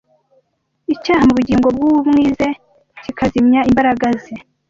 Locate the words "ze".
4.21-4.35